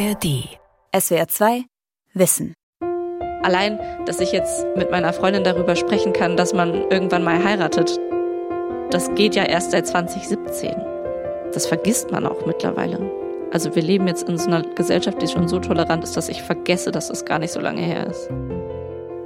[0.00, 0.48] ARD.
[0.98, 1.64] SWR 2
[2.14, 2.54] Wissen.
[3.42, 7.98] Allein, dass ich jetzt mit meiner Freundin darüber sprechen kann, dass man irgendwann mal heiratet,
[8.90, 10.74] das geht ja erst seit 2017.
[11.52, 12.98] Das vergisst man auch mittlerweile.
[13.52, 16.42] Also wir leben jetzt in so einer Gesellschaft, die schon so tolerant ist, dass ich
[16.42, 18.30] vergesse, dass es gar nicht so lange her ist.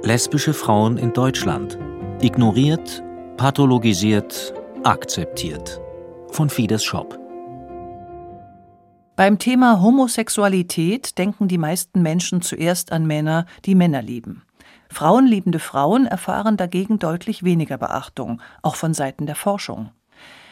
[0.03, 1.79] Lesbische Frauen in Deutschland.
[2.21, 3.01] Ignoriert,
[3.37, 4.53] pathologisiert,
[4.83, 5.79] akzeptiert.
[6.31, 7.24] Von Fides Shop.
[9.15, 14.43] Beim Thema Homosexualität denken die meisten Menschen zuerst an Männer, die Männer lieben.
[14.89, 19.91] Frauenliebende Frauen erfahren dagegen deutlich weniger Beachtung, auch von Seiten der Forschung.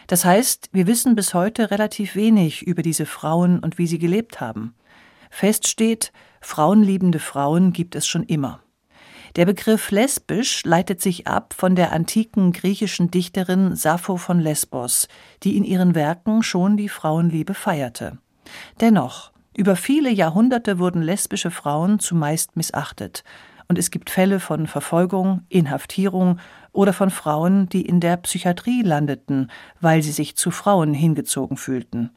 [0.07, 4.39] Das heißt, wir wissen bis heute relativ wenig über diese Frauen und wie sie gelebt
[4.39, 4.73] haben.
[5.29, 8.61] Fest steht, frauenliebende Frauen gibt es schon immer.
[9.35, 15.09] Der Begriff lesbisch leitet sich ab von der antiken griechischen Dichterin Sappho von Lesbos,
[15.43, 18.19] die in ihren Werken schon die Frauenliebe feierte.
[18.81, 23.23] Dennoch, über viele Jahrhunderte wurden lesbische Frauen zumeist missachtet,
[23.69, 26.39] und es gibt Fälle von Verfolgung, Inhaftierung
[26.73, 29.49] oder von Frauen, die in der Psychiatrie landeten,
[29.79, 32.11] weil sie sich zu Frauen hingezogen fühlten.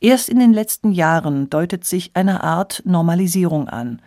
[0.00, 4.00] Erst in den letzten Jahren deutet sich eine Art Normalisierung an.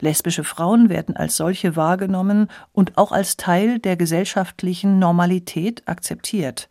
[0.00, 6.68] Lesbische Frauen werden als solche wahrgenommen und auch als Teil der gesellschaftlichen Normalität akzeptiert.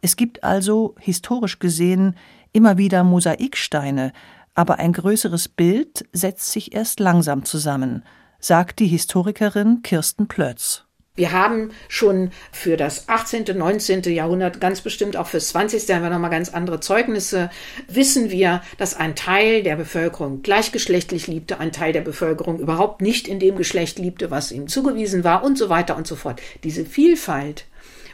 [0.00, 2.14] Es gibt also, historisch gesehen,
[2.54, 4.12] immer wieder Mosaiksteine,
[4.54, 8.04] aber ein größeres Bild setzt sich erst langsam zusammen,
[8.38, 10.84] sagt die Historikerin Kirsten Plötz.
[11.16, 14.02] Wir haben schon für das 18., 19.
[14.12, 15.88] Jahrhundert, ganz bestimmt auch fürs 20.
[15.94, 17.50] haben wir nochmal ganz andere Zeugnisse,
[17.86, 23.28] wissen wir, dass ein Teil der Bevölkerung gleichgeschlechtlich liebte, ein Teil der Bevölkerung überhaupt nicht
[23.28, 26.42] in dem Geschlecht liebte, was ihm zugewiesen war und so weiter und so fort.
[26.64, 27.66] Diese Vielfalt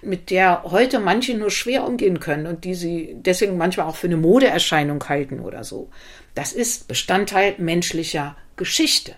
[0.03, 4.07] mit der heute manche nur schwer umgehen können und die sie deswegen manchmal auch für
[4.07, 5.91] eine Modeerscheinung halten oder so.
[6.35, 9.17] Das ist Bestandteil menschlicher Geschichte.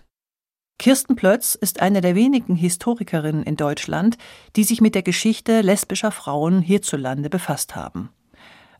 [0.79, 4.19] Kirsten Plötz ist eine der wenigen Historikerinnen in Deutschland,
[4.57, 8.11] die sich mit der Geschichte lesbischer Frauen hierzulande befasst haben.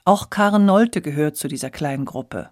[0.05, 2.51] Auch Karen Nolte gehört zu dieser kleinen Gruppe.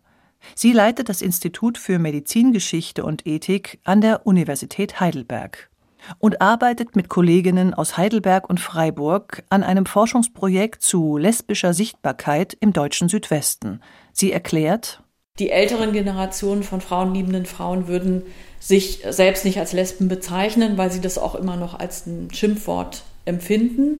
[0.55, 5.70] Sie leitet das Institut für Medizingeschichte und Ethik an der Universität Heidelberg
[6.19, 12.73] und arbeitet mit Kolleginnen aus Heidelberg und Freiburg an einem Forschungsprojekt zu lesbischer Sichtbarkeit im
[12.73, 13.81] deutschen Südwesten.
[14.13, 15.03] Sie erklärt,
[15.39, 18.25] die älteren Generationen von frauenliebenden Frauen würden
[18.59, 23.03] sich selbst nicht als Lesben bezeichnen, weil sie das auch immer noch als ein Schimpfwort
[23.25, 23.97] empfinden.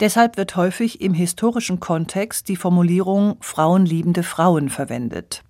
[0.00, 5.44] Deshalb wird häufig im historischen Kontext die Formulierung frauenliebende Frauen verwendet.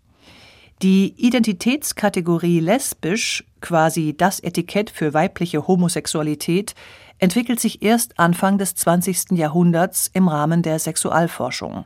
[0.83, 6.75] Die Identitätskategorie lesbisch, quasi das Etikett für weibliche Homosexualität,
[7.21, 9.39] entwickelt sich erst Anfang des 20.
[9.39, 11.85] Jahrhunderts im Rahmen der Sexualforschung.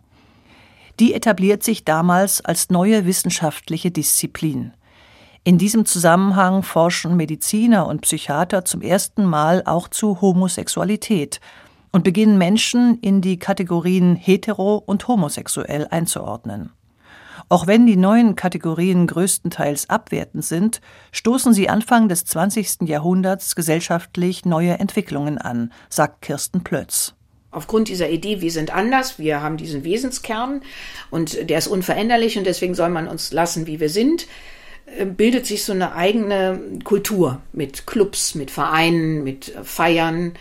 [0.99, 4.73] Die etabliert sich damals als neue wissenschaftliche Disziplin.
[5.45, 11.43] In diesem Zusammenhang forschen Mediziner und Psychiater zum ersten Mal auch zu Homosexualität
[11.93, 16.71] und beginnen Menschen in die Kategorien hetero und homosexuell einzuordnen.
[17.49, 20.81] Auch wenn die neuen Kategorien größtenteils abwertend sind,
[21.13, 22.83] stoßen sie Anfang des 20.
[22.83, 27.15] Jahrhunderts gesellschaftlich neue Entwicklungen an, sagt Kirsten Plötz.
[27.51, 30.61] Aufgrund dieser Idee, wir sind anders, wir haben diesen Wesenskern
[31.11, 34.27] und der ist unveränderlich und deswegen soll man uns lassen, wie wir sind,
[34.87, 40.35] äh, bildet sich so eine eigene Kultur mit Clubs, mit Vereinen, mit Feiern,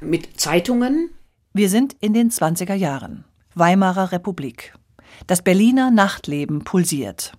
[0.00, 1.10] mit Zeitungen.
[1.54, 3.24] Wir sind in den 20er Jahren.
[3.54, 4.74] Weimarer Republik.
[5.26, 7.32] Das Berliner Nachtleben pulsiert.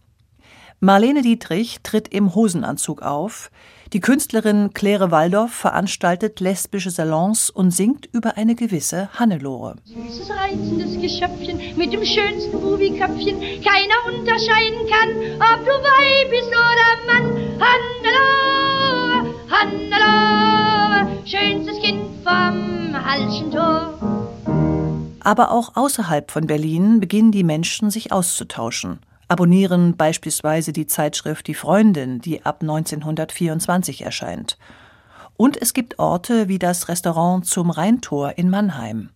[0.82, 3.52] Marlene Dietrich tritt im Hosenanzug auf.
[3.92, 9.76] Die Künstlerin Claire Waldorf veranstaltet lesbische Salons und singt über eine gewisse Hannelore.
[9.84, 13.40] Süßes, reizendes Geschöpfchen mit dem schönsten Bubiköpfchen.
[13.40, 17.26] Keiner unterscheiden kann, ob du Weib bist oder Mann.
[17.60, 24.19] Hannelore, Hannelore, schönstes Kind vom Halschen Tor.
[25.22, 31.54] Aber auch außerhalb von Berlin beginnen die Menschen sich auszutauschen, abonnieren beispielsweise die Zeitschrift Die
[31.54, 34.58] Freundin, die ab 1924 erscheint.
[35.38, 39.10] Und es gibt Orte wie das Restaurant zum Rheintor in Mannheim.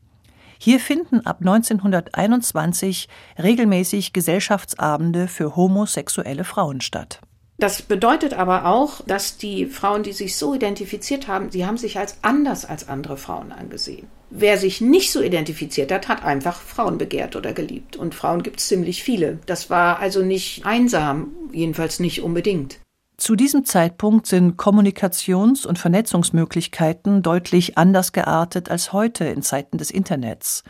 [0.57, 7.19] Hier finden ab 1921 regelmäßig Gesellschaftsabende für homosexuelle Frauen statt.
[7.57, 11.99] Das bedeutet aber auch, dass die Frauen, die sich so identifiziert haben, sie haben sich
[11.99, 14.07] als anders als andere Frauen angesehen.
[14.35, 17.97] Wer sich nicht so identifiziert hat, hat einfach Frauen begehrt oder geliebt.
[17.97, 19.37] Und Frauen gibt es ziemlich viele.
[19.45, 22.79] Das war also nicht einsam, jedenfalls nicht unbedingt.
[23.15, 29.91] Zu diesem Zeitpunkt sind Kommunikations- und Vernetzungsmöglichkeiten deutlich anders geartet als heute in Zeiten des
[29.91, 30.63] Internets.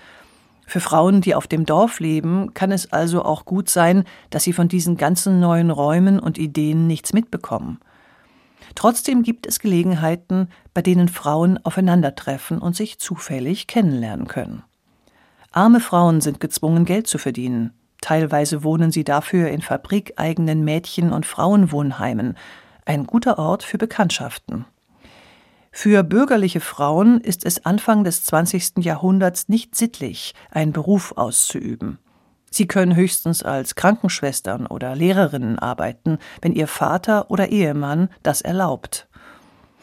[0.68, 4.51] Für Frauen, die auf dem Dorf leben, kann es also auch gut sein, dass sie
[4.51, 7.80] von diesen ganzen neuen Räumen und Ideen nichts mitbekommen.
[8.75, 14.64] Trotzdem gibt es Gelegenheiten, bei denen Frauen aufeinandertreffen und sich zufällig kennenlernen können.
[15.52, 17.72] Arme Frauen sind gezwungen, Geld zu verdienen.
[18.02, 22.36] Teilweise wohnen sie dafür in fabrikeigenen Mädchen- und Frauenwohnheimen.
[22.86, 24.66] Ein guter Ort für Bekanntschaften.
[25.72, 28.80] Für bürgerliche Frauen ist es Anfang des 20.
[28.80, 31.98] Jahrhunderts nicht sittlich, einen Beruf auszuüben.
[32.54, 39.08] Sie können höchstens als Krankenschwestern oder Lehrerinnen arbeiten, wenn ihr Vater oder Ehemann das erlaubt.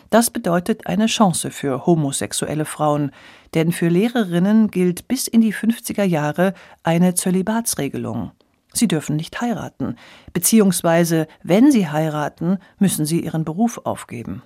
[0.09, 3.11] Das bedeutet eine Chance für homosexuelle Frauen,
[3.55, 8.31] denn für Lehrerinnen gilt bis in die 50er Jahre eine Zölibatsregelung.
[8.73, 9.97] Sie dürfen nicht heiraten,
[10.33, 14.43] beziehungsweise wenn sie heiraten, müssen sie ihren Beruf aufgeben.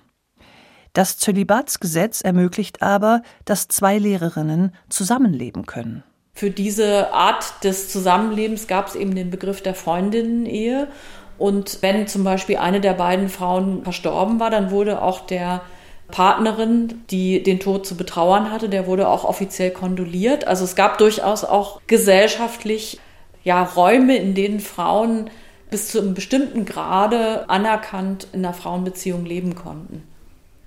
[0.93, 6.03] Das Zölibatsgesetz ermöglicht aber, dass zwei Lehrerinnen zusammenleben können.
[6.35, 10.89] Für diese Art des Zusammenlebens gab es eben den Begriff der Freundinnen-Ehe.
[11.37, 15.61] Und wenn zum Beispiel eine der beiden Frauen verstorben war, dann wurde auch der
[16.09, 20.45] Partnerin, die den Tod zu betrauern hatte, der wurde auch offiziell kondoliert.
[20.45, 22.99] Also es gab durchaus auch gesellschaftlich
[23.43, 25.29] ja, Räume, in denen Frauen
[25.69, 30.03] bis zu einem bestimmten Grade anerkannt in einer Frauenbeziehung leben konnten.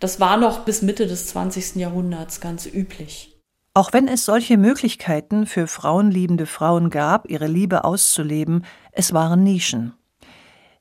[0.00, 1.76] Das war noch bis Mitte des 20.
[1.76, 3.37] Jahrhunderts ganz üblich.
[3.78, 9.94] Auch wenn es solche Möglichkeiten für frauenliebende Frauen gab, ihre Liebe auszuleben, es waren Nischen.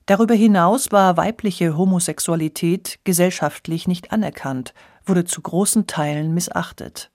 [0.08, 4.74] Darüber hinaus war weibliche Homosexualität gesellschaftlich nicht anerkannt,
[5.06, 7.12] wurde zu großen Teilen missachtet.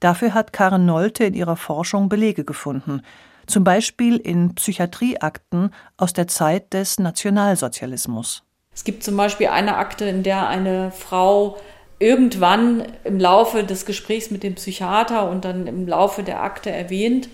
[0.00, 3.02] Dafür hat Karen Nolte in ihrer Forschung Belege gefunden,
[3.46, 8.42] zum Beispiel in Psychiatrieakten aus der Zeit des Nationalsozialismus.
[8.72, 11.58] Es gibt zum Beispiel eine Akte, in der eine Frau
[12.00, 17.28] irgendwann im Laufe des Gesprächs mit dem Psychiater und dann im Laufe der Akte erwähnt,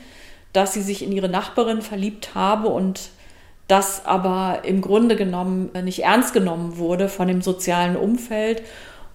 [0.52, 3.10] dass sie sich in ihre Nachbarin verliebt habe und
[3.68, 8.62] das aber im Grunde genommen nicht ernst genommen wurde von dem sozialen Umfeld.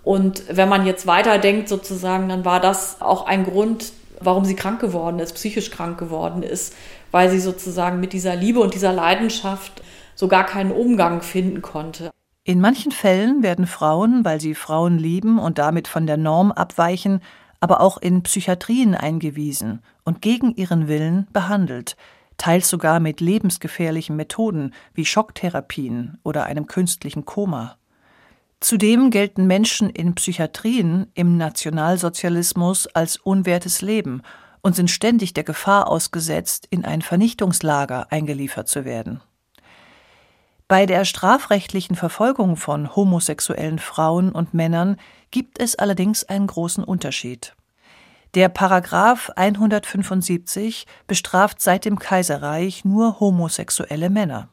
[0.04, 4.80] Und wenn man jetzt weiterdenkt sozusagen, dann war das auch ein Grund, warum sie krank
[4.80, 6.76] geworden ist, psychisch krank geworden ist,
[7.12, 9.82] weil sie sozusagen mit dieser Liebe und dieser Leidenschaft
[10.16, 12.12] so gar keinen Umgang finden konnte.
[12.52, 17.22] In manchen Fällen werden Frauen, weil sie Frauen lieben und damit von der Norm abweichen,
[17.62, 21.96] aber auch in Psychiatrien eingewiesen und gegen ihren Willen behandelt,
[22.36, 27.78] teils sogar mit lebensgefährlichen Methoden wie Schocktherapien oder einem künstlichen Koma.
[28.60, 34.24] Zudem gelten Menschen in Psychiatrien im Nationalsozialismus als unwertes Leben
[34.62, 39.22] und sind ständig der Gefahr ausgesetzt, in ein Vernichtungslager eingeliefert zu werden.
[40.72, 44.96] Bei der strafrechtlichen Verfolgung von homosexuellen Frauen und Männern
[45.30, 47.58] gibt es allerdings einen großen Unterschied.
[48.36, 54.48] Der Paragraph 175 bestraft seit dem Kaiserreich nur homosexuelle Männer.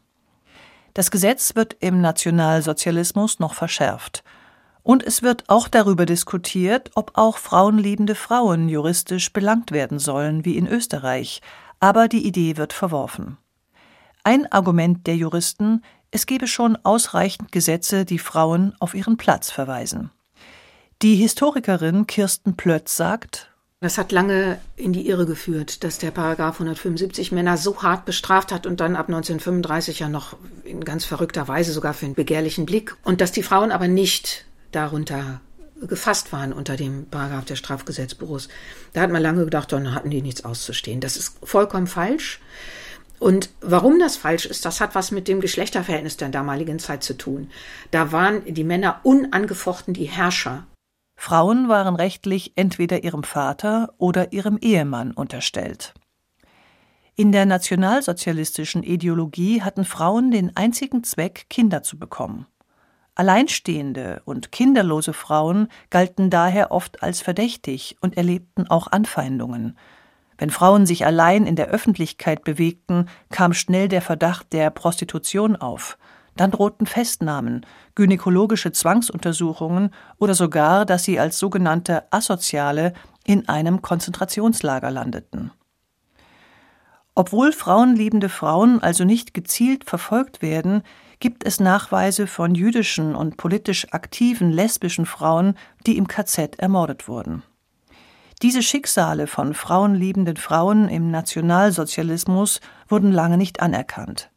[0.93, 4.25] Das Gesetz wird im Nationalsozialismus noch verschärft.
[4.82, 10.56] Und es wird auch darüber diskutiert, ob auch frauenliebende Frauen juristisch belangt werden sollen, wie
[10.56, 11.43] in Österreich,
[11.79, 13.38] aber die Idee wird verworfen.
[14.25, 20.10] Ein Argument der Juristen es gebe schon ausreichend Gesetze, die Frauen auf ihren Platz verweisen.
[21.02, 23.50] Die Historikerin Kirsten Plötz sagt,
[23.81, 28.50] das hat lange in die Irre geführt, dass der Paragraph 175 Männer so hart bestraft
[28.50, 32.66] hat und dann ab 1935 ja noch in ganz verrückter Weise sogar für einen begehrlichen
[32.66, 35.40] Blick und dass die Frauen aber nicht darunter
[35.80, 38.49] gefasst waren unter dem Paragraph des Strafgesetzbuches.
[38.94, 40.99] Da hat man lange gedacht, dann hatten die nichts auszustehen.
[40.99, 42.40] Das ist vollkommen falsch.
[43.18, 47.16] Und warum das falsch ist, das hat was mit dem Geschlechterverhältnis der damaligen Zeit zu
[47.16, 47.50] tun.
[47.90, 50.66] Da waren die Männer unangefochten die Herrscher.
[51.16, 55.94] Frauen waren rechtlich entweder ihrem Vater oder ihrem Ehemann unterstellt.
[57.16, 62.46] In der nationalsozialistischen Ideologie hatten Frauen den einzigen Zweck, Kinder zu bekommen.
[63.16, 69.76] Alleinstehende und kinderlose Frauen galten daher oft als verdächtig und erlebten auch Anfeindungen,
[70.38, 75.99] wenn Frauen sich allein in der Öffentlichkeit bewegten, kam schnell der Verdacht der Prostitution auf.
[76.37, 77.66] Dann drohten Festnahmen,
[77.97, 82.92] gynäkologische Zwangsuntersuchungen oder sogar, dass sie als sogenannte Asoziale
[83.25, 85.50] in einem Konzentrationslager landeten.
[87.16, 90.85] Obwohl frauenliebende Frauen also nicht gezielt verfolgt werden,
[91.18, 97.42] gibt es Nachweise von jüdischen und politisch aktiven lesbischen Frauen, die im KZ ermordet wurden.
[98.42, 104.30] Diese Schicksale von frauenliebenden Frauen im Nationalsozialismus wurden lange nicht anerkannt.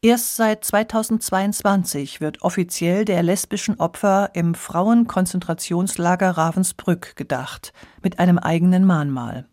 [0.00, 8.86] Erst seit 2022 wird offiziell der lesbischen Opfer im Frauenkonzentrationslager Ravensbrück gedacht, mit einem eigenen
[8.86, 9.46] Mahnmal.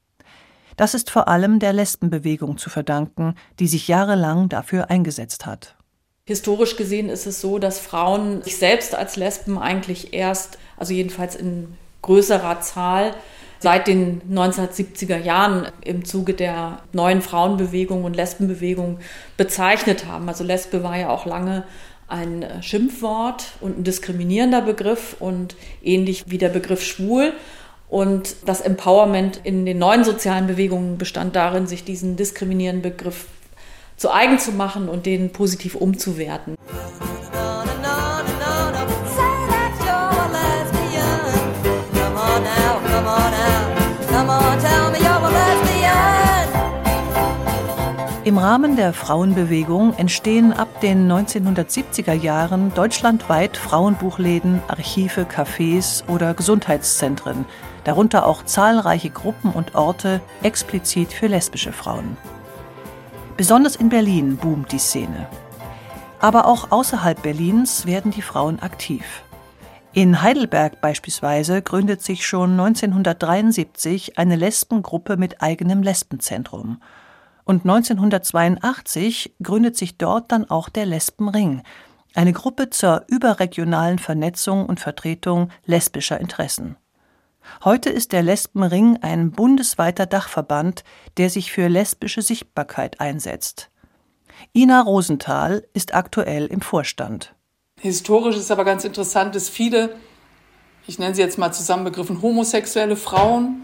[0.78, 5.76] Das ist vor allem der Lesbenbewegung zu verdanken, die sich jahrelang dafür eingesetzt hat.
[6.28, 11.36] Historisch gesehen ist es so, dass Frauen sich selbst als Lesben eigentlich erst, also jedenfalls
[11.36, 13.16] in größerer Zahl,
[13.66, 19.00] seit den 1970er Jahren im Zuge der neuen Frauenbewegung und Lesbenbewegung
[19.38, 20.30] bezeichnet haben.
[20.30, 21.64] Also Lesbe war ja auch lange
[22.08, 27.34] ein Schimpfwort und ein diskriminierender Begriff und ähnlich wie der Begriff schwul.
[27.90, 33.26] Und das Empowerment in den neuen sozialen Bewegungen bestand darin, sich diesen diskriminierenden Begriff
[33.98, 36.56] zu eigen zu machen und den positiv umzuwerten.
[48.26, 57.46] Im Rahmen der Frauenbewegung entstehen ab den 1970er Jahren deutschlandweit Frauenbuchläden, Archive, Cafés oder Gesundheitszentren,
[57.84, 62.18] darunter auch zahlreiche Gruppen und Orte explizit für lesbische Frauen.
[63.38, 65.28] Besonders in Berlin boomt die Szene.
[66.20, 69.24] Aber auch außerhalb Berlins werden die Frauen aktiv.
[69.96, 76.82] In Heidelberg beispielsweise gründet sich schon 1973 eine Lesbengruppe mit eigenem Lesbenzentrum.
[77.46, 81.64] Und 1982 gründet sich dort dann auch der Lesbenring,
[82.14, 86.76] eine Gruppe zur überregionalen Vernetzung und Vertretung lesbischer Interessen.
[87.64, 90.84] Heute ist der Lesbenring ein bundesweiter Dachverband,
[91.16, 93.72] der sich für lesbische Sichtbarkeit einsetzt.
[94.54, 97.34] Ina Rosenthal ist aktuell im Vorstand.
[97.86, 99.96] Historisch ist aber ganz interessant, dass viele,
[100.88, 103.62] ich nenne sie jetzt mal zusammenbegriffen, homosexuelle Frauen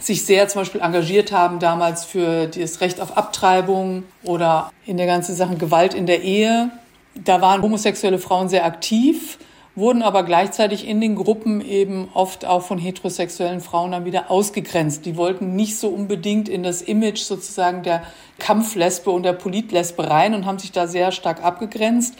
[0.00, 5.06] sich sehr zum Beispiel engagiert haben damals für das Recht auf Abtreibung oder in der
[5.06, 6.70] ganzen Sache Gewalt in der Ehe.
[7.16, 9.38] Da waren homosexuelle Frauen sehr aktiv
[9.76, 15.06] wurden aber gleichzeitig in den Gruppen eben oft auch von heterosexuellen Frauen dann wieder ausgegrenzt.
[15.06, 18.02] Die wollten nicht so unbedingt in das Image sozusagen der
[18.38, 22.16] Kampflesbe und der Politlesbe rein und haben sich da sehr stark abgegrenzt.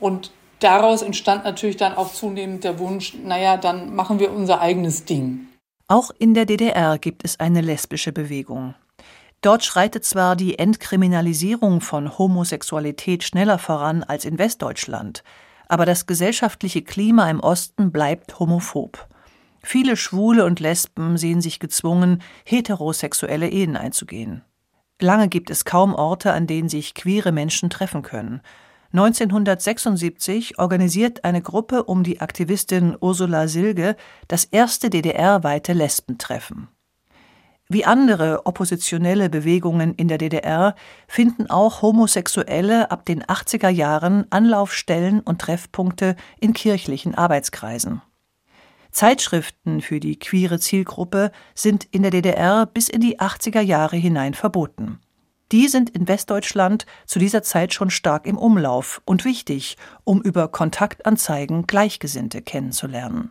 [0.00, 5.04] Und daraus entstand natürlich dann auch zunehmend der Wunsch, naja, dann machen wir unser eigenes
[5.04, 5.48] Ding.
[5.88, 8.74] Auch in der DDR gibt es eine lesbische Bewegung.
[9.40, 15.22] Dort schreitet zwar die Entkriminalisierung von Homosexualität schneller voran als in Westdeutschland,
[15.68, 19.06] aber das gesellschaftliche Klima im Osten bleibt homophob.
[19.62, 24.42] Viele Schwule und Lesben sehen sich gezwungen, heterosexuelle Ehen einzugehen.
[25.00, 28.40] Lange gibt es kaum Orte, an denen sich queere Menschen treffen können.
[28.98, 33.94] 1976 organisiert eine Gruppe um die Aktivistin Ursula Silge
[34.26, 36.68] das erste DDR-weite Lesbentreffen.
[37.68, 40.74] Wie andere oppositionelle Bewegungen in der DDR
[41.08, 48.00] finden auch Homosexuelle ab den 80er Jahren Anlaufstellen und Treffpunkte in kirchlichen Arbeitskreisen.
[48.92, 54.32] Zeitschriften für die queere Zielgruppe sind in der DDR bis in die 80er Jahre hinein
[54.32, 55.00] verboten.
[55.52, 60.48] Die sind in Westdeutschland zu dieser Zeit schon stark im Umlauf und wichtig, um über
[60.48, 63.30] Kontaktanzeigen Gleichgesinnte kennenzulernen.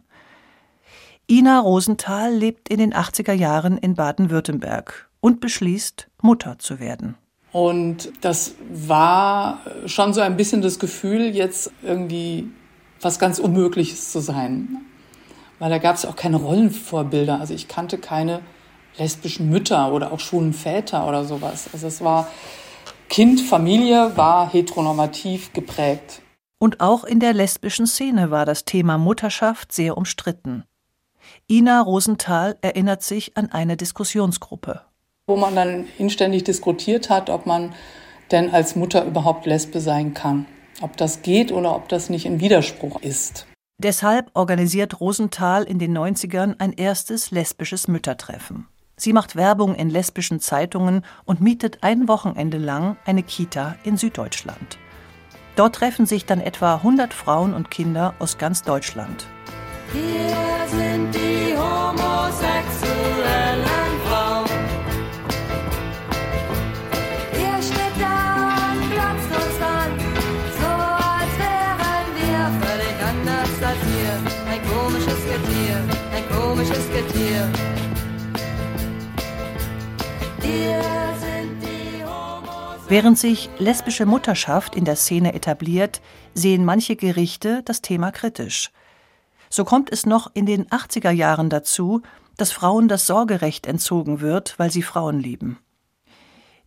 [1.30, 7.16] Ina Rosenthal lebt in den 80er Jahren in Baden-Württemberg und beschließt, Mutter zu werden.
[7.52, 12.50] Und das war schon so ein bisschen das Gefühl, jetzt irgendwie
[13.02, 14.78] was ganz Unmögliches zu sein.
[15.60, 17.40] Weil da gab es auch keine Rollenvorbilder.
[17.40, 18.42] Also ich kannte keine
[18.98, 21.70] lesbischen Mütter oder auch schwulen Väter oder sowas.
[21.74, 22.28] Also es war
[23.10, 26.22] Kind, Familie war heteronormativ geprägt.
[26.58, 30.64] Und auch in der lesbischen Szene war das Thema Mutterschaft sehr umstritten.
[31.50, 34.82] Ina Rosenthal erinnert sich an eine Diskussionsgruppe.
[35.28, 37.74] Wo man dann inständig diskutiert hat, ob man
[38.32, 40.46] denn als Mutter überhaupt Lesbe sein kann.
[40.82, 43.48] Ob das geht oder ob das nicht ein Widerspruch ist.
[43.78, 48.68] Deshalb organisiert Rosenthal in den 90ern ein erstes lesbisches Müttertreffen.
[48.98, 54.78] Sie macht Werbung in lesbischen Zeitungen und mietet ein Wochenende lang eine Kita in Süddeutschland.
[55.56, 59.26] Dort treffen sich dann etwa 100 Frauen und Kinder aus ganz Deutschland.
[59.92, 60.36] Wir
[60.68, 63.75] sind die homosexuellen
[82.88, 86.02] Während sich lesbische Mutterschaft in der Szene etabliert,
[86.36, 88.72] sehen manche Gerichte das Thema kritisch.
[89.50, 92.04] So kommt es noch in den 80er Jahren dazu,
[92.38, 95.58] dass Frauen das Sorgerecht entzogen wird, weil sie Frauen lieben.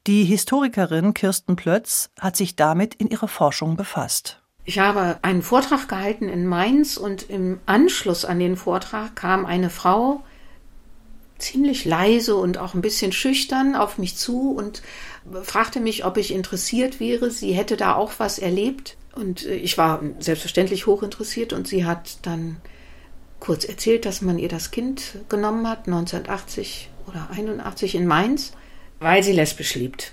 [0.09, 4.43] Die Historikerin Kirsten Plötz hat sich damit in ihrer Forschung befasst.
[4.65, 9.71] Ich habe einen Vortrag gehalten in Mainz und im Anschluss an den Vortrag kam eine
[9.71, 10.25] Frau
[11.39, 14.83] ziemlich leise und auch ein bisschen schüchtern auf mich zu und
[15.43, 17.31] fragte mich, ob ich interessiert wäre.
[17.31, 18.97] Sie hätte da auch was erlebt.
[19.15, 22.59] Und äh, ich war selbstverständlich hochinteressiert und sie hat dann
[23.41, 28.53] kurz erzählt, dass man ihr das Kind genommen hat, 1980 oder 81 in Mainz,
[28.99, 30.13] weil sie lesbisch liebt.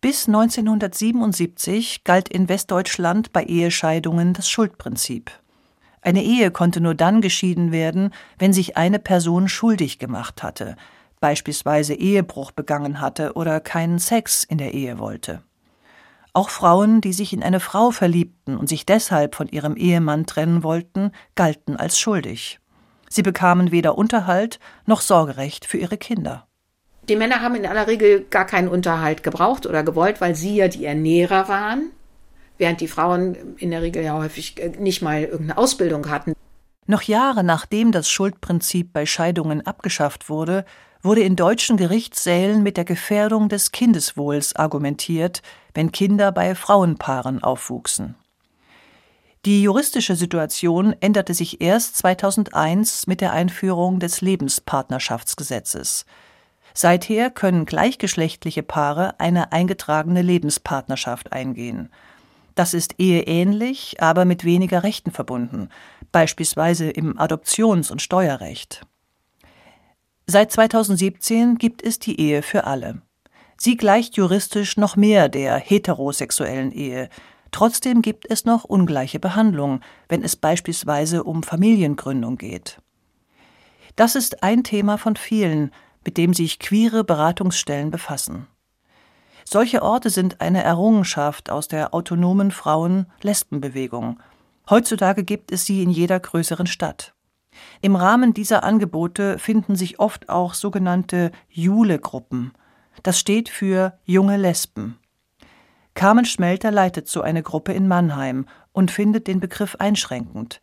[0.00, 5.30] Bis 1977 galt in Westdeutschland bei Ehescheidungen das Schuldprinzip.
[6.00, 10.76] Eine Ehe konnte nur dann geschieden werden, wenn sich eine Person schuldig gemacht hatte,
[11.22, 15.42] beispielsweise Ehebruch begangen hatte oder keinen Sex in der Ehe wollte.
[16.34, 20.62] Auch Frauen, die sich in eine Frau verliebten und sich deshalb von ihrem Ehemann trennen
[20.62, 22.58] wollten, galten als schuldig.
[23.08, 26.46] Sie bekamen weder Unterhalt noch Sorgerecht für ihre Kinder.
[27.08, 30.68] Die Männer haben in aller Regel gar keinen Unterhalt gebraucht oder gewollt, weil sie ja
[30.68, 31.90] die Ernährer waren,
[32.58, 36.32] während die Frauen in der Regel ja häufig äh, nicht mal irgendeine Ausbildung hatten.
[36.86, 40.64] Noch Jahre nachdem das Schuldprinzip bei Scheidungen abgeschafft wurde,
[41.02, 45.42] wurde in deutschen Gerichtssälen mit der Gefährdung des Kindeswohls argumentiert,
[45.74, 48.14] wenn Kinder bei Frauenpaaren aufwuchsen.
[49.44, 56.06] Die juristische Situation änderte sich erst 2001 mit der Einführung des Lebenspartnerschaftsgesetzes.
[56.74, 61.90] Seither können gleichgeschlechtliche Paare eine eingetragene Lebenspartnerschaft eingehen.
[62.54, 65.70] Das ist eheähnlich, aber mit weniger Rechten verbunden,
[66.12, 68.86] beispielsweise im Adoptions- und Steuerrecht.
[70.32, 73.02] Seit 2017 gibt es die Ehe für alle.
[73.58, 77.10] Sie gleicht juristisch noch mehr der heterosexuellen Ehe.
[77.50, 82.80] Trotzdem gibt es noch ungleiche Behandlung, wenn es beispielsweise um Familiengründung geht.
[83.94, 85.70] Das ist ein Thema von vielen,
[86.02, 88.46] mit dem sich queere Beratungsstellen befassen.
[89.44, 94.18] Solche Orte sind eine Errungenschaft aus der autonomen Frauen-Lesbenbewegung.
[94.70, 97.12] Heutzutage gibt es sie in jeder größeren Stadt.
[97.80, 102.52] Im Rahmen dieser Angebote finden sich oft auch sogenannte Jule-Gruppen.
[103.02, 104.98] Das steht für junge Lesben.
[105.94, 110.60] Carmen Schmelter leitet so eine Gruppe in Mannheim und findet den Begriff einschränkend.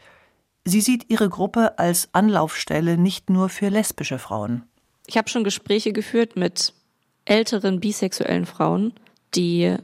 [0.65, 4.63] Sie sieht ihre Gruppe als Anlaufstelle nicht nur für lesbische Frauen.
[5.05, 6.73] Ich habe schon Gespräche geführt mit
[7.25, 8.93] älteren bisexuellen Frauen,
[9.35, 9.75] die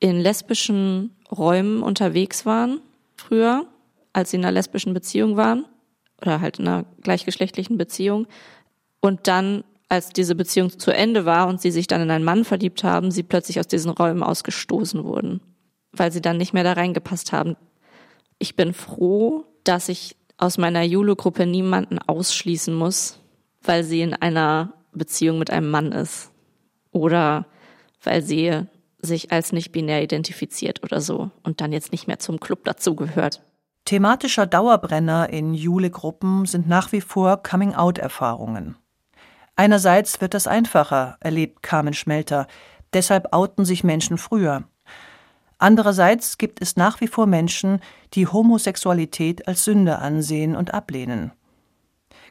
[0.00, 2.80] in lesbischen Räumen unterwegs waren,
[3.16, 3.66] früher,
[4.12, 5.66] als sie in einer lesbischen Beziehung waren
[6.22, 8.26] oder halt in einer gleichgeschlechtlichen Beziehung
[9.00, 12.44] und dann als diese Beziehung zu Ende war und sie sich dann in einen Mann
[12.44, 15.40] verliebt haben, sie plötzlich aus diesen Räumen ausgestoßen wurden,
[15.92, 17.56] weil sie dann nicht mehr da reingepasst haben.
[18.38, 23.20] Ich bin froh, dass ich aus meiner Jule-Gruppe niemanden ausschließen muss,
[23.62, 26.30] weil sie in einer Beziehung mit einem Mann ist
[26.92, 27.46] oder
[28.02, 28.62] weil sie
[29.02, 33.42] sich als nicht binär identifiziert oder so und dann jetzt nicht mehr zum Club dazugehört.
[33.84, 38.76] Thematischer Dauerbrenner in Jule-Gruppen sind nach wie vor Coming-out-Erfahrungen.
[39.56, 42.46] Einerseits wird das einfacher, erlebt Carmen Schmelter,
[42.92, 44.64] deshalb outen sich Menschen früher.
[45.58, 47.80] Andererseits gibt es nach wie vor Menschen,
[48.14, 51.32] die Homosexualität als Sünde ansehen und ablehnen.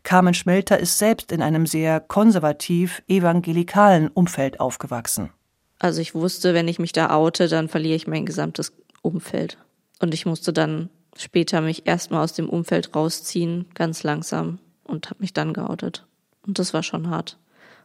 [0.03, 5.29] Carmen Schmelter ist selbst in einem sehr konservativ evangelikalen Umfeld aufgewachsen.
[5.77, 9.57] Also ich wusste, wenn ich mich da oute, dann verliere ich mein gesamtes Umfeld.
[9.99, 15.21] Und ich musste dann später mich erstmal aus dem Umfeld rausziehen, ganz langsam, und habe
[15.21, 16.05] mich dann geoutet.
[16.45, 17.37] Und das war schon hart.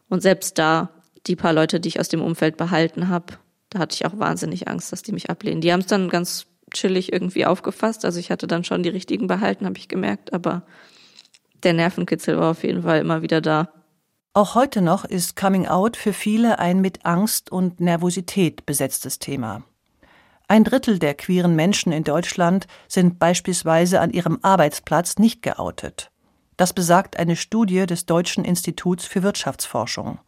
[0.09, 0.89] Und selbst da,
[1.27, 3.33] die paar Leute, die ich aus dem Umfeld behalten habe,
[3.69, 5.61] da hatte ich auch wahnsinnig Angst, dass die mich ablehnen.
[5.61, 8.05] Die haben es dann ganz chillig irgendwie aufgefasst.
[8.05, 10.63] Also ich hatte dann schon die richtigen behalten, habe ich gemerkt, aber
[11.63, 13.69] der Nervenkitzel war auf jeden Fall immer wieder da.
[14.33, 19.63] Auch heute noch ist Coming Out für viele ein mit Angst und Nervosität besetztes Thema.
[20.47, 26.11] Ein Drittel der queeren Menschen in Deutschland sind beispielsweise an ihrem Arbeitsplatz nicht geoutet.
[26.57, 30.19] Das besagt eine Studie des Deutschen Instituts für Wirtschaftsforschung.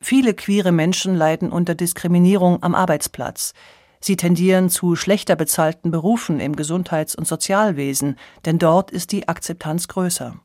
[0.00, 3.52] Viele queere Menschen leiden unter Diskriminierung am Arbeitsplatz.
[4.00, 9.88] Sie tendieren zu schlechter bezahlten Berufen im Gesundheits- und Sozialwesen, denn dort ist die Akzeptanz
[9.88, 10.36] größer.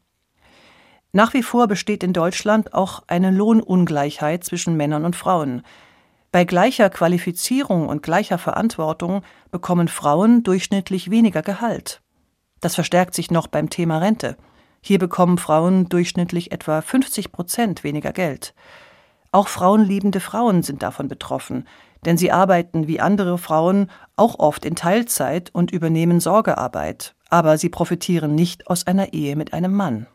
[1.12, 5.64] Nach wie vor besteht in Deutschland auch eine Lohnungleichheit zwischen Männern und Frauen.
[6.32, 12.02] Bei gleicher Qualifizierung und gleicher Verantwortung bekommen Frauen durchschnittlich weniger Gehalt.
[12.62, 14.38] Das verstärkt sich noch beim Thema Rente.
[14.82, 18.54] Hier bekommen Frauen durchschnittlich etwa 50 Prozent weniger Geld.
[19.32, 21.68] Auch frauenliebende Frauen sind davon betroffen,
[22.06, 27.70] denn sie arbeiten wie andere Frauen auch oft in Teilzeit und übernehmen Sorgearbeit, aber sie
[27.70, 30.08] profitieren nicht aus einer Ehe mit einem Mann.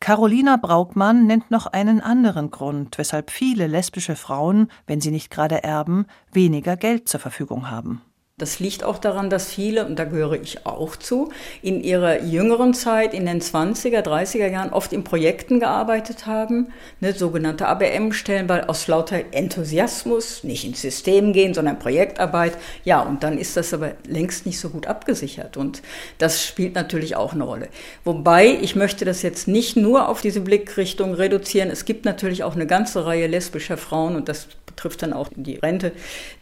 [0.00, 5.64] Carolina Braukmann nennt noch einen anderen Grund, weshalb viele lesbische Frauen, wenn sie nicht gerade
[5.64, 8.02] erben, weniger Geld zur Verfügung haben.
[8.38, 12.74] Das liegt auch daran, dass viele, und da gehöre ich auch zu, in ihrer jüngeren
[12.74, 16.70] Zeit, in den 20er, 30er Jahren oft in Projekten gearbeitet haben,
[17.00, 22.58] ne, sogenannte ABM-Stellen, weil aus lauter Enthusiasmus, nicht ins System gehen, sondern Projektarbeit.
[22.84, 25.56] Ja, und dann ist das aber längst nicht so gut abgesichert.
[25.56, 25.80] Und
[26.18, 27.68] das spielt natürlich auch eine Rolle.
[28.04, 31.70] Wobei, ich möchte das jetzt nicht nur auf diese Blickrichtung reduzieren.
[31.70, 35.56] Es gibt natürlich auch eine ganze Reihe lesbischer Frauen, und das betrifft dann auch die
[35.56, 35.92] Rente,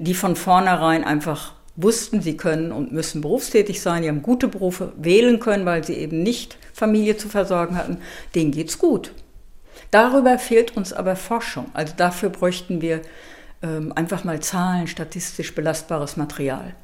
[0.00, 4.92] die von vornherein einfach wussten, sie können und müssen berufstätig sein, die haben gute Berufe
[4.96, 7.98] wählen können, weil sie eben nicht Familie zu versorgen hatten,
[8.34, 9.12] denen geht's gut.
[9.90, 11.66] Darüber fehlt uns aber Forschung.
[11.72, 13.02] Also dafür bräuchten wir
[13.62, 16.74] ähm, einfach mal Zahlen, statistisch belastbares Material.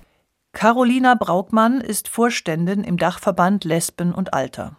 [0.53, 4.77] Carolina Braukmann ist Vorständin im Dachverband Lesben und Alter.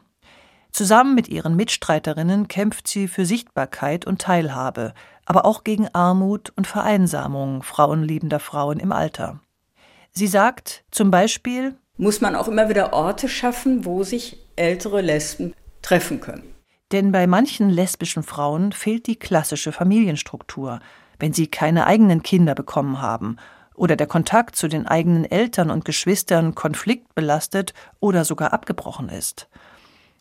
[0.72, 4.94] Zusammen mit ihren Mitstreiterinnen kämpft sie für Sichtbarkeit und Teilhabe,
[5.26, 9.40] aber auch gegen Armut und Vereinsamung frauenliebender Frauen im Alter.
[10.14, 15.54] Sie sagt zum Beispiel, muss man auch immer wieder Orte schaffen, wo sich ältere Lesben
[15.82, 16.56] treffen können.
[16.92, 20.80] Denn bei manchen lesbischen Frauen fehlt die klassische Familienstruktur,
[21.20, 23.38] wenn sie keine eigenen Kinder bekommen haben
[23.76, 29.48] oder der Kontakt zu den eigenen Eltern und Geschwistern konfliktbelastet oder sogar abgebrochen ist.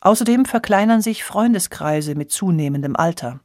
[0.00, 3.40] Außerdem verkleinern sich Freundeskreise mit zunehmendem Alter.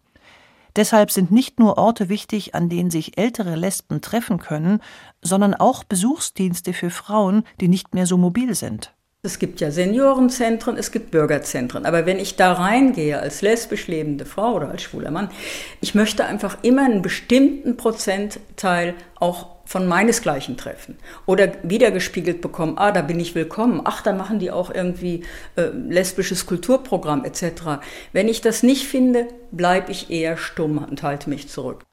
[0.76, 4.82] Deshalb sind nicht nur Orte wichtig, an denen sich ältere Lesben treffen können,
[5.22, 8.92] sondern auch Besuchsdienste für Frauen, die nicht mehr so mobil sind.
[9.26, 11.86] Es gibt ja Seniorenzentren, es gibt Bürgerzentren.
[11.86, 15.30] Aber wenn ich da reingehe als lesbisch lebende Frau oder als schwuler Mann,
[15.82, 22.92] ich möchte einfach immer einen bestimmten Prozentteil auch von meinesgleichen treffen oder wiedergespiegelt bekommen, ah,
[22.92, 25.24] da bin ich willkommen, ach, da machen die auch irgendwie
[25.56, 27.82] äh, lesbisches Kulturprogramm etc.
[28.14, 31.84] Wenn ich das nicht finde, bleibe ich eher stumm und halte mich zurück.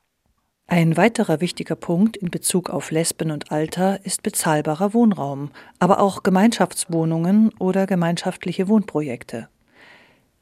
[0.68, 6.22] Ein weiterer wichtiger Punkt in Bezug auf Lesben und Alter ist bezahlbarer Wohnraum, aber auch
[6.22, 9.48] Gemeinschaftswohnungen oder gemeinschaftliche Wohnprojekte.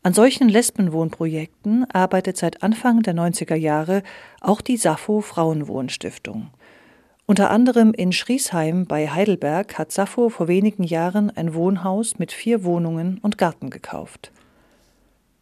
[0.02, 4.02] An solchen Lesbenwohnprojekten arbeitet seit Anfang der 90er Jahre
[4.40, 6.50] auch die Sappho Frauenwohnstiftung.
[7.30, 12.64] Unter anderem in Schriesheim bei Heidelberg hat Sappho vor wenigen Jahren ein Wohnhaus mit vier
[12.64, 14.32] Wohnungen und Garten gekauft.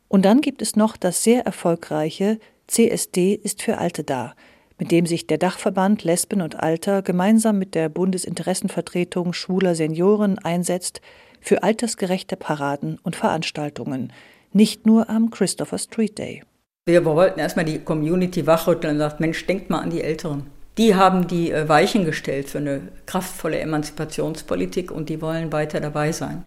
[0.06, 4.34] Und dann gibt es noch das sehr erfolgreiche CSD ist für Alte da,
[4.76, 11.00] mit dem sich der Dachverband Lesben und Alter gemeinsam mit der Bundesinteressenvertretung schwuler Senioren einsetzt
[11.40, 14.12] für altersgerechte Paraden und Veranstaltungen,
[14.52, 16.42] nicht nur am Christopher Street Day.
[16.84, 20.94] Wir wollten erstmal die Community wachrütteln und sagt, Mensch, denkt mal an die Älteren die
[20.94, 26.44] haben die äh, Weichen gestellt für eine kraftvolle Emanzipationspolitik und die wollen weiter dabei sein.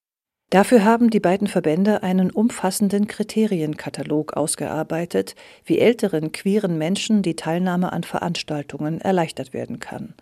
[0.49, 7.93] Dafür haben die beiden Verbände einen umfassenden Kriterienkatalog ausgearbeitet, wie älteren queeren Menschen die Teilnahme
[7.93, 10.13] an Veranstaltungen erleichtert werden kann.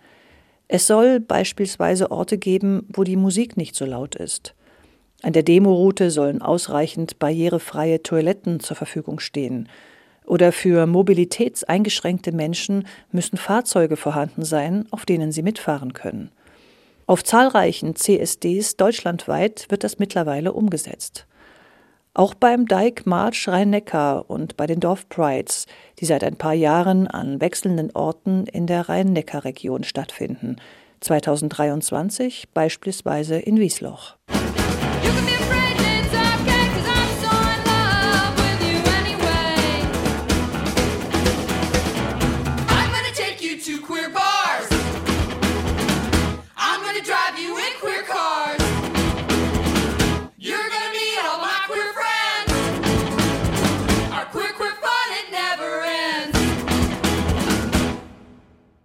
[0.67, 4.53] Es soll beispielsweise Orte geben, wo die Musik nicht so laut ist.
[5.23, 9.67] An der Demoroute sollen ausreichend barrierefreie Toiletten zur Verfügung stehen
[10.29, 16.31] oder für mobilitätseingeschränkte Menschen müssen Fahrzeuge vorhanden sein, auf denen sie mitfahren können.
[17.07, 21.25] Auf zahlreichen CSDs deutschlandweit wird das mittlerweile umgesetzt.
[22.13, 25.65] Auch beim Dijk March Rhein-Neckar und bei den Dorfprides,
[25.99, 30.57] die seit ein paar Jahren an wechselnden Orten in der Rhein-Neckar-Region stattfinden.
[30.99, 34.17] 2023 beispielsweise in Wiesloch.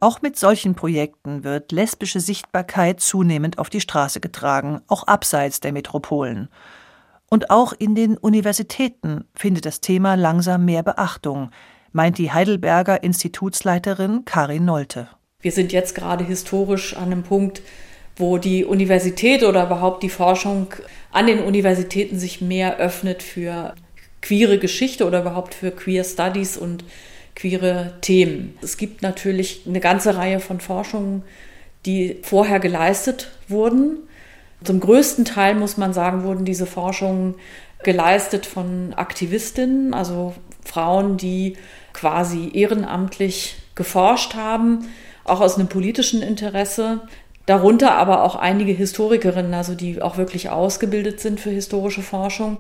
[0.05, 5.73] Auch mit solchen Projekten wird lesbische Sichtbarkeit zunehmend auf die Straße getragen, auch abseits der
[5.73, 6.51] Metropolen.
[7.31, 11.53] Und auch in den Universitäten findet das Thema langsam mehr Beachtung,
[11.93, 15.09] meint die Heidelberger Institutsleiterin Karin Nolte.
[15.41, 17.63] Wir sind jetzt gerade historisch an einem Punkt,
[18.17, 20.67] wo die Universität oder überhaupt die Forschung
[21.13, 23.75] an den Universitäten sich mehr öffnet für
[24.21, 26.85] queere Geschichte oder überhaupt für Queer Studies und
[27.35, 28.57] queere Themen.
[28.63, 31.23] Es gibt natürlich eine ganze Reihe von Forschungen,
[31.87, 33.99] die vorher geleistet wurden.
[34.63, 37.35] Zum größten Teil muss man sagen, wurden diese Forschungen
[37.83, 41.57] geleistet von Aktivistinnen, also Frauen, die
[41.93, 44.89] quasi ehrenamtlich geforscht haben,
[45.25, 47.03] auch aus einem politischen Interesse.
[47.47, 52.59] Darunter aber auch einige Historikerinnen, also die auch wirklich ausgebildet sind für historische Forschung.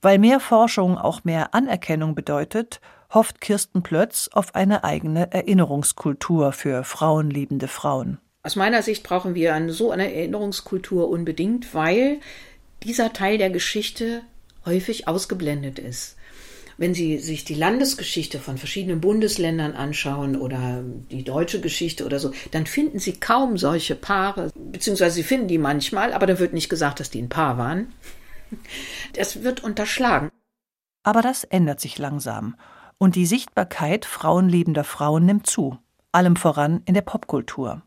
[0.00, 2.80] Weil mehr Forschung auch mehr Anerkennung bedeutet,
[3.14, 8.18] hofft Kirsten Plötz auf eine eigene Erinnerungskultur für frauenliebende Frauen.
[8.42, 12.18] Aus meiner Sicht brauchen wir so eine Erinnerungskultur unbedingt, weil
[12.82, 14.22] dieser Teil der Geschichte
[14.66, 16.16] häufig ausgeblendet ist.
[16.76, 22.32] Wenn Sie sich die Landesgeschichte von verschiedenen Bundesländern anschauen oder die deutsche Geschichte oder so,
[22.50, 26.68] dann finden Sie kaum solche Paare, beziehungsweise Sie finden die manchmal, aber da wird nicht
[26.68, 27.92] gesagt, dass die ein Paar waren.
[29.14, 30.30] Das wird unterschlagen.
[31.02, 32.54] Aber das ändert sich langsam.
[33.04, 35.76] Und die Sichtbarkeit frauenliebender Frauen nimmt zu,
[36.12, 37.82] allem voran in der Popkultur.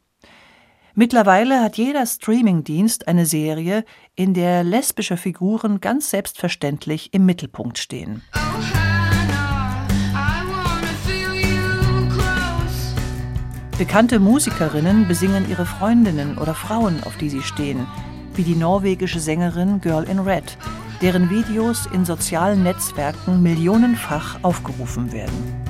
[0.94, 8.22] Mittlerweile hat jeder Streamingdienst eine Serie, in der lesbische Figuren ganz selbstverständlich im Mittelpunkt stehen.
[13.80, 17.88] Bekannte Musikerinnen besingen ihre Freundinnen oder Frauen, auf die sie stehen,
[18.36, 20.60] wie die norwegische Sängerin Girl in Red,
[21.02, 25.68] deren Videos in sozialen Netzwerken millionenfach aufgerufen werden.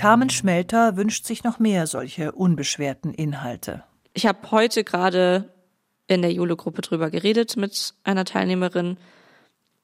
[0.00, 3.84] Carmen Schmelter wünscht sich noch mehr solche unbeschwerten Inhalte.
[4.14, 5.52] Ich habe heute gerade
[6.10, 8.96] in der Jule-Gruppe drüber geredet mit einer Teilnehmerin,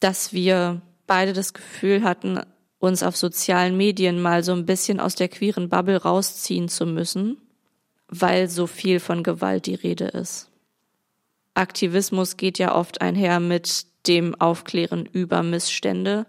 [0.01, 2.41] dass wir beide das Gefühl hatten,
[2.79, 7.39] uns auf sozialen Medien mal so ein bisschen aus der queeren Bubble rausziehen zu müssen,
[8.09, 10.51] weil so viel von Gewalt die Rede ist.
[11.55, 16.27] Aktivismus geht ja oft einher mit dem Aufklären über Missstände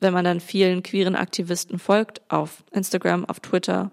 [0.00, 3.90] wenn man dann vielen queeren Aktivisten folgt, auf Instagram, auf Twitter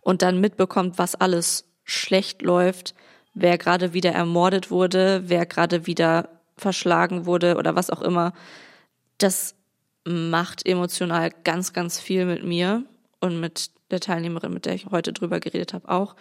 [0.00, 2.94] und dann mitbekommt, was alles schlecht läuft,
[3.36, 8.32] wer gerade wieder ermordet wurde, wer gerade wieder verschlagen wurde oder was auch immer,
[9.18, 9.54] das
[10.04, 12.84] macht emotional ganz, ganz viel mit mir
[13.20, 16.16] und mit der Teilnehmerin, mit der ich heute drüber geredet habe, auch,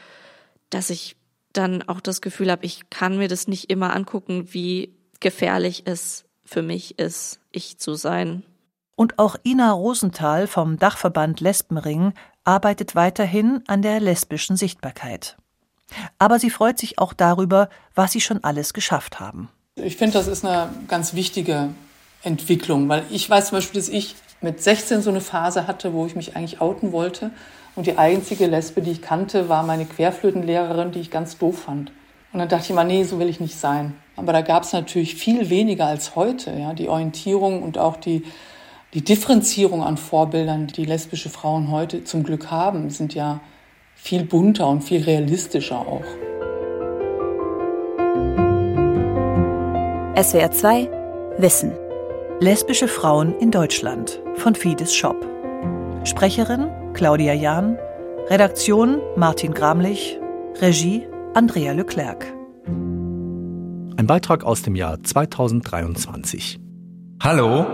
[0.70, 1.16] dass ich
[1.54, 6.26] dann auch das Gefühl habe, ich kann mir das nicht immer angucken, wie gefährlich es
[6.44, 8.44] für mich ist, ich zu sein.
[8.96, 15.38] Und auch Ina Rosenthal vom Dachverband Lesbenring arbeitet weiterhin an der lesbischen Sichtbarkeit.
[16.20, 19.50] Aber sie freut sich auch darüber, was sie schon alles geschafft haben.
[19.76, 21.70] Ich finde, das ist eine ganz wichtige
[22.24, 26.06] Entwicklung, weil ich weiß zum Beispiel, dass ich mit 16 so eine Phase hatte, wo
[26.06, 27.32] ich mich eigentlich outen wollte.
[27.76, 31.92] Und die einzige Lesbe, die ich kannte, war meine Querflötenlehrerin, die ich ganz doof fand.
[32.32, 33.96] Und dann dachte ich immer, nee, so will ich nicht sein.
[34.16, 36.52] Aber da gab es natürlich viel weniger als heute.
[36.58, 36.74] Ja?
[36.74, 38.24] Die Orientierung und auch die
[38.96, 43.42] die Differenzierung an Vorbildern, die lesbische Frauen heute zum Glück haben, sind ja
[44.06, 46.06] viel bunter und viel realistischer auch.
[50.22, 50.90] SWR 2
[51.40, 51.74] Wissen.
[52.40, 55.18] Lesbische Frauen in Deutschland von Fides Shop.
[56.04, 57.80] Sprecherin Claudia Jahn,
[58.28, 60.20] Redaktion Martin Gramlich,
[60.62, 62.26] Regie Andrea Leclerc.
[62.68, 66.60] Ein Beitrag aus dem Jahr 2023.
[67.24, 67.66] Hallo?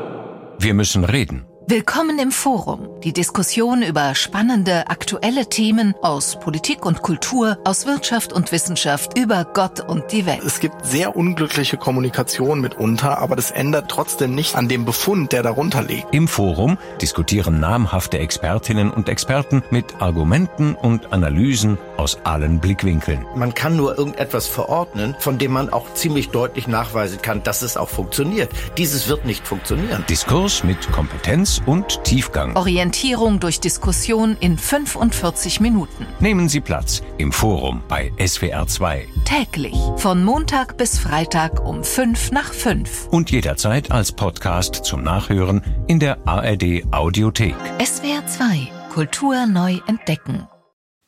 [0.60, 1.46] Wir müssen reden.
[1.68, 2.90] Willkommen im Forum.
[3.04, 9.46] Die Diskussion über spannende, aktuelle Themen aus Politik und Kultur, aus Wirtschaft und Wissenschaft, über
[9.46, 10.44] Gott und die Welt.
[10.44, 15.44] Es gibt sehr unglückliche Kommunikation mitunter, aber das ändert trotzdem nicht an dem Befund, der
[15.44, 16.14] darunter liegt.
[16.14, 23.26] Im Forum diskutieren namhafte Expertinnen und Experten mit Argumenten und Analysen aus allen Blickwinkeln.
[23.36, 27.78] Man kann nur irgendetwas verordnen, von dem man auch ziemlich deutlich nachweisen kann, dass es
[27.78, 28.50] auch funktioniert.
[28.78, 30.04] Dieses wird nicht funktionieren.
[30.10, 32.56] Diskurs mit Kompetenz und Tiefgang.
[32.56, 36.08] Orientierung durch Diskussion in 45 Minuten.
[36.20, 39.08] Nehmen Sie Platz im Forum bei SWR 2.
[39.26, 43.10] Täglich von Montag bis Freitag um 5 nach 5.
[43.12, 47.56] Und jederzeit als Podcast zum Nachhören in der ARD Audiothek.
[47.80, 50.51] SWR 2 Kultur neu entdecken.